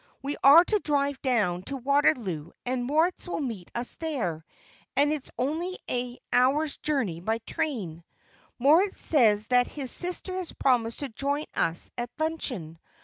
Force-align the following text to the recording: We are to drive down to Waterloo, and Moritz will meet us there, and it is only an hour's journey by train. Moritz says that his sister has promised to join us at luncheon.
We 0.23 0.35
are 0.43 0.63
to 0.65 0.79
drive 0.79 1.21
down 1.21 1.61
to 1.69 1.77
Waterloo, 1.77 2.49
and 2.65 2.83
Moritz 2.83 3.27
will 3.27 3.39
meet 3.39 3.69
us 3.75 3.93
there, 3.99 4.43
and 4.95 5.13
it 5.13 5.25
is 5.25 5.31
only 5.37 5.77
an 5.87 6.17
hour's 6.33 6.77
journey 6.77 7.19
by 7.19 7.37
train. 7.37 8.03
Moritz 8.57 8.99
says 8.99 9.45
that 9.51 9.67
his 9.67 9.91
sister 9.91 10.35
has 10.37 10.53
promised 10.53 11.01
to 11.01 11.09
join 11.09 11.45
us 11.53 11.91
at 11.99 12.09
luncheon. 12.17 12.79